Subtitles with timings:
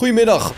[0.00, 0.52] Goedemiddag.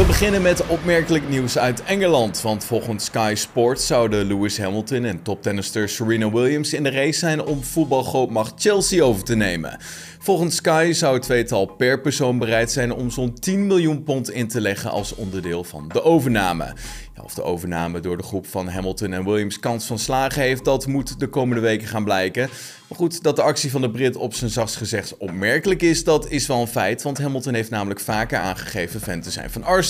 [0.00, 2.42] We beginnen met opmerkelijk nieuws uit Engeland.
[2.42, 7.44] Want volgens Sky Sports zouden Lewis Hamilton en toptennister Serena Williams in de race zijn
[7.44, 9.78] om voetbalgrootmacht Chelsea over te nemen.
[10.18, 14.48] Volgens Sky zou het tweetal per persoon bereid zijn om zo'n 10 miljoen pond in
[14.48, 16.74] te leggen als onderdeel van de overname.
[17.22, 20.86] Of de overname door de groep van Hamilton en Williams kans van slagen heeft, dat
[20.86, 22.48] moet de komende weken gaan blijken.
[22.88, 26.30] Maar goed, dat de actie van de Brit op zijn zachtst gezegd opmerkelijk is, dat
[26.30, 27.02] is wel een feit.
[27.02, 29.89] Want Hamilton heeft namelijk vaker aangegeven fan te zijn van Arsenal,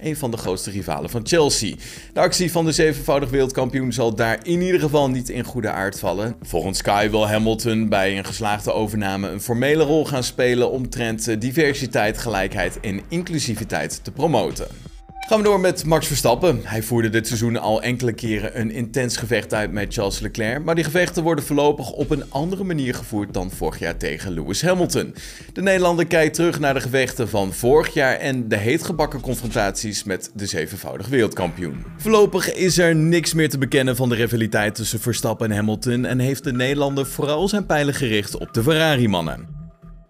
[0.00, 1.74] een van de grootste rivalen van Chelsea.
[2.12, 5.98] De actie van de zevenvoudig wereldkampioen zal daar in ieder geval niet in goede aard
[5.98, 6.36] vallen.
[6.42, 12.18] Volgens Sky wil Hamilton bij een geslaagde overname een formele rol gaan spelen omtrent diversiteit,
[12.18, 14.93] gelijkheid en inclusiviteit te promoten.
[15.26, 16.60] Gaan we door met Max Verstappen.
[16.64, 20.74] Hij voerde dit seizoen al enkele keren een intens gevecht uit met Charles Leclerc, maar
[20.74, 25.14] die gevechten worden voorlopig op een andere manier gevoerd dan vorig jaar tegen Lewis Hamilton.
[25.52, 30.30] De Nederlander kijkt terug naar de gevechten van vorig jaar en de heetgebakken confrontaties met
[30.34, 31.84] de zevenvoudig wereldkampioen.
[31.96, 36.18] Voorlopig is er niks meer te bekennen van de rivaliteit tussen Verstappen en Hamilton en
[36.18, 39.53] heeft de Nederlander vooral zijn pijlen gericht op de Ferrari-mannen.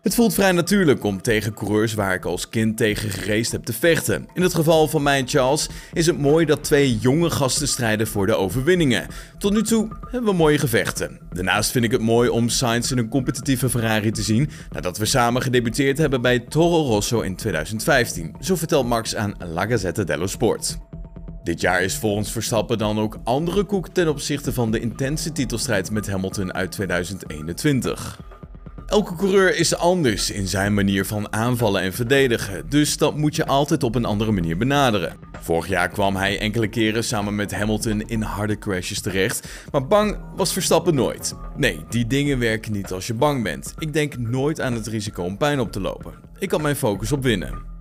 [0.04, 3.72] Het voelt vrij natuurlijk om tegen coureurs waar ik als kind tegen gereest heb te
[3.72, 4.28] vechten.
[4.34, 8.06] In het geval van mij en Charles is het mooi dat twee jonge gasten strijden
[8.06, 9.06] voor de overwinningen.
[9.38, 11.20] Tot nu toe hebben we mooie gevechten.
[11.32, 15.04] Daarnaast vind ik het mooi om Sainz in een competitieve Ferrari te zien nadat we
[15.04, 18.34] samen gedebuteerd hebben bij Toro Rosso in 2015.
[18.40, 20.78] Zo vertelt Max aan La Gazzetta dello Sport.
[21.44, 25.90] Dit jaar is volgens Verstappen dan ook andere koek ten opzichte van de intense titelstrijd
[25.90, 28.18] met Hamilton uit 2021.
[28.94, 33.46] Elke coureur is anders in zijn manier van aanvallen en verdedigen, dus dat moet je
[33.46, 35.16] altijd op een andere manier benaderen.
[35.40, 40.18] Vorig jaar kwam hij enkele keren samen met Hamilton in harde crashes terecht, maar bang
[40.36, 41.34] was Verstappen nooit.
[41.56, 43.74] Nee, die dingen werken niet als je bang bent.
[43.78, 46.14] Ik denk nooit aan het risico om pijn op te lopen.
[46.38, 47.73] Ik had mijn focus op winnen.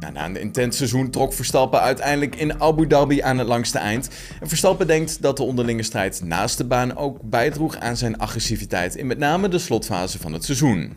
[0.00, 4.08] Nou, na een intens seizoen trok Verstappen uiteindelijk in Abu Dhabi aan het langste eind.
[4.40, 8.94] En Verstappen denkt dat de onderlinge strijd naast de baan ook bijdroeg aan zijn agressiviteit
[8.94, 10.92] in met name de slotfase van het seizoen.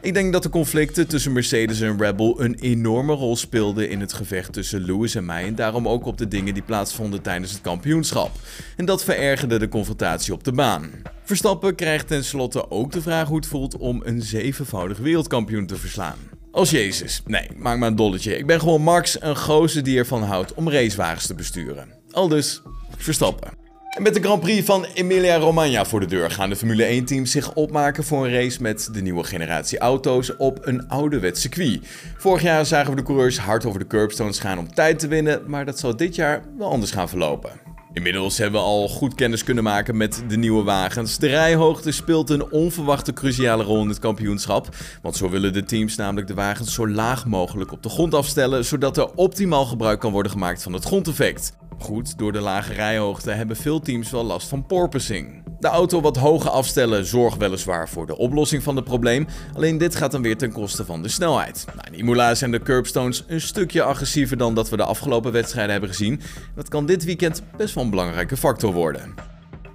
[0.00, 4.00] Ik denk dat de conflicten tussen Mercedes en Red Bull een enorme rol speelden in
[4.00, 7.52] het gevecht tussen Lewis en mij en daarom ook op de dingen die plaatsvonden tijdens
[7.52, 8.30] het kampioenschap.
[8.76, 10.90] En dat verergerde de confrontatie op de baan.
[11.24, 16.18] Verstappen krijgt tenslotte ook de vraag hoe het voelt om een zevenvoudig wereldkampioen te verslaan.
[16.52, 17.22] Als Jezus.
[17.26, 18.38] Nee, maak maar een dolletje.
[18.38, 21.88] Ik ben gewoon Max, een gozer die ervan houdt om racewagens te besturen.
[22.10, 22.62] Al dus,
[22.96, 23.48] Verstappen.
[23.96, 27.54] En met de Grand Prix van Emilia-Romagna voor de deur gaan de Formule 1-teams zich
[27.54, 31.80] opmaken voor een race met de nieuwe generatie auto's op een ouderwets circuit.
[32.16, 35.42] Vorig jaar zagen we de coureurs hard over de curbstones gaan om tijd te winnen,
[35.46, 37.71] maar dat zal dit jaar wel anders gaan verlopen.
[37.92, 41.18] Inmiddels hebben we al goed kennis kunnen maken met de nieuwe wagens.
[41.18, 44.68] De rijhoogte speelt een onverwachte cruciale rol in het kampioenschap.
[45.02, 48.64] Want zo willen de teams namelijk de wagens zo laag mogelijk op de grond afstellen,
[48.64, 51.56] zodat er optimaal gebruik kan worden gemaakt van het grondeffect.
[51.78, 55.41] Goed, door de lage rijhoogte hebben veel teams wel last van porpoising.
[55.62, 59.94] De auto wat hoger afstellen zorgt weliswaar voor de oplossing van het probleem, alleen dit
[59.94, 61.64] gaat dan weer ten koste van de snelheid.
[61.74, 65.72] Nou, in Imola zijn de curbstones een stukje agressiever dan dat we de afgelopen wedstrijden
[65.72, 66.20] hebben gezien.
[66.54, 69.14] Dat kan dit weekend best wel een belangrijke factor worden.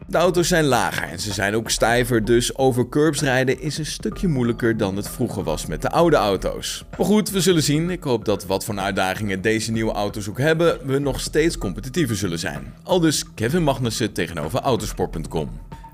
[0.08, 3.86] De auto's zijn lager en ze zijn ook stijver, dus over curbs rijden is een
[3.86, 6.86] stukje moeilijker dan het vroeger was met de oude auto's.
[6.98, 7.90] Maar goed, we zullen zien.
[7.90, 12.16] Ik hoop dat wat voor uitdagingen deze nieuwe auto's ook hebben, we nog steeds competitiever
[12.16, 12.74] zullen zijn.
[12.84, 15.67] Al dus Kevin Magnussen tegenover autosport.com.